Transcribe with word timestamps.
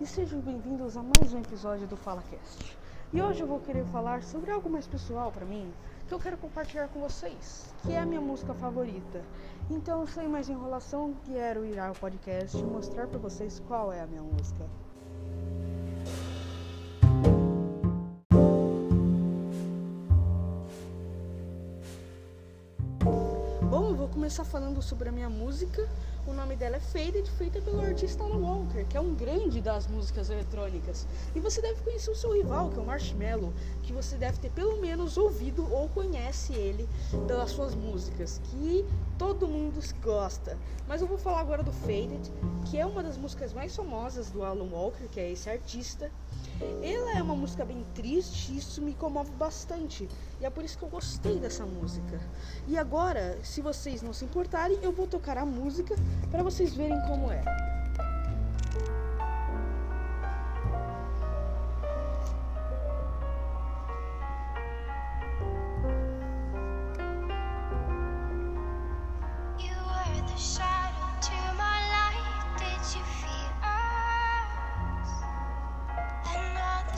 e 0.00 0.06
sejam 0.06 0.38
bem-vindos 0.40 0.96
a 0.96 1.02
mais 1.02 1.32
um 1.32 1.40
episódio 1.40 1.88
do 1.88 1.96
FalaCast. 1.96 2.78
E 3.12 3.20
hoje 3.20 3.40
eu 3.40 3.48
vou 3.48 3.58
querer 3.58 3.84
falar 3.86 4.22
sobre 4.22 4.52
algo 4.52 4.70
mais 4.70 4.86
pessoal 4.86 5.32
para 5.32 5.44
mim, 5.44 5.72
que 6.06 6.14
eu 6.14 6.20
quero 6.20 6.36
compartilhar 6.36 6.86
com 6.88 7.00
vocês, 7.00 7.74
que 7.82 7.92
é 7.92 7.98
a 7.98 8.06
minha 8.06 8.20
música 8.20 8.54
favorita. 8.54 9.24
Então, 9.68 10.06
sem 10.06 10.28
mais 10.28 10.48
enrolação, 10.48 11.16
quero 11.24 11.64
ir 11.64 11.80
ao 11.80 11.94
podcast 11.94 12.56
e 12.56 12.62
mostrar 12.62 13.08
para 13.08 13.18
vocês 13.18 13.60
qual 13.66 13.92
é 13.92 14.00
a 14.00 14.06
minha 14.06 14.22
música. 14.22 14.87
Bom, 23.78 23.90
eu 23.90 23.94
vou 23.94 24.08
começar 24.08 24.44
falando 24.44 24.82
sobre 24.82 25.08
a 25.08 25.12
minha 25.12 25.30
música. 25.30 25.88
O 26.26 26.32
nome 26.32 26.56
dela 26.56 26.78
é 26.78 26.80
Faded, 26.80 27.30
feita 27.30 27.62
pelo 27.62 27.80
artista 27.80 28.24
Alan 28.24 28.38
Walker, 28.38 28.84
que 28.84 28.96
é 28.96 29.00
um 29.00 29.14
grande 29.14 29.60
das 29.60 29.86
músicas 29.86 30.30
eletrônicas. 30.30 31.06
E 31.32 31.38
você 31.38 31.62
deve 31.62 31.80
conhecer 31.82 32.10
o 32.10 32.16
seu 32.16 32.32
rival, 32.32 32.70
que 32.70 32.76
é 32.76 32.82
o 32.82 32.84
Marshmello, 32.84 33.54
que 33.84 33.92
você 33.92 34.16
deve 34.16 34.40
ter 34.40 34.50
pelo 34.50 34.80
menos 34.80 35.16
ouvido 35.16 35.72
ou 35.72 35.88
conhece 35.90 36.54
ele 36.54 36.88
pelas 37.28 37.52
suas 37.52 37.72
músicas, 37.76 38.40
que 38.50 38.84
todo 39.16 39.46
mundo 39.46 39.80
gosta. 40.02 40.58
Mas 40.88 41.00
eu 41.00 41.06
vou 41.06 41.16
falar 41.16 41.38
agora 41.38 41.62
do 41.62 41.72
Faded, 41.72 42.32
que 42.68 42.78
é 42.78 42.84
uma 42.84 43.04
das 43.04 43.16
músicas 43.16 43.52
mais 43.52 43.76
famosas 43.76 44.28
do 44.28 44.42
Alan 44.42 44.68
Walker, 44.72 45.06
que 45.06 45.20
é 45.20 45.30
esse 45.30 45.48
artista. 45.48 46.10
Ela 46.82 47.18
é 47.18 47.22
uma 47.22 47.36
música 47.36 47.64
bem 47.64 47.84
triste 47.94 48.52
e 48.52 48.58
isso 48.58 48.82
me 48.82 48.94
comove 48.94 49.30
bastante. 49.32 50.08
E 50.40 50.44
é 50.44 50.50
por 50.50 50.64
isso 50.64 50.76
que 50.78 50.84
eu 50.84 50.88
gostei 50.88 51.38
dessa 51.38 51.64
música. 51.64 52.20
E 52.66 52.76
agora, 52.76 53.38
se 53.42 53.60
vocês 53.60 54.02
não 54.02 54.12
se 54.12 54.24
importarem, 54.24 54.78
eu 54.82 54.92
vou 54.92 55.06
tocar 55.06 55.38
a 55.38 55.46
música 55.46 55.94
para 56.30 56.42
vocês 56.42 56.74
verem 56.74 57.00
como 57.06 57.30
é. 57.30 57.42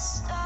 stop. 0.01 0.40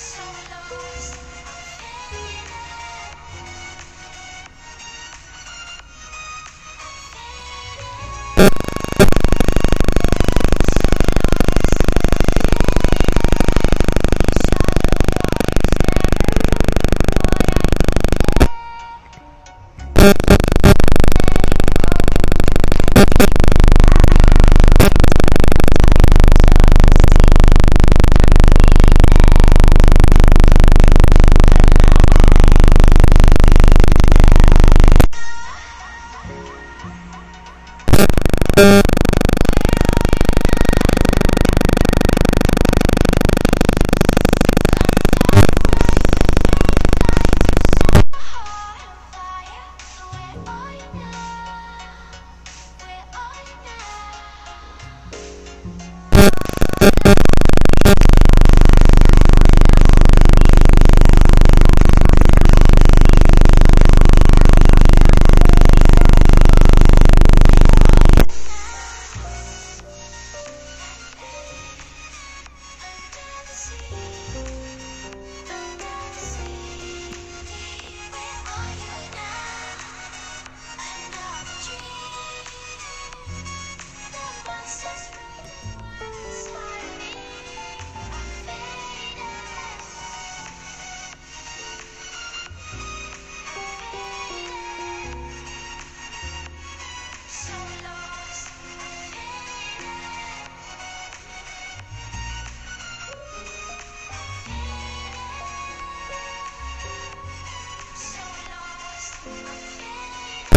So 0.00 0.22
nice. 0.22 1.19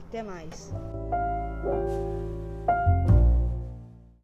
até 0.00 0.22
mais. 0.22 0.72